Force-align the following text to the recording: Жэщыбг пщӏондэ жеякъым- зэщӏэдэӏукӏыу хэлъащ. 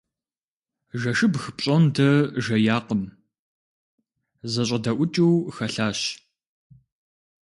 Жэщыбг 0.99 1.43
пщӏондэ 1.57 2.09
жеякъым- 2.45 3.03
зэщӏэдэӏукӏыу 4.51 5.35
хэлъащ. 5.55 5.99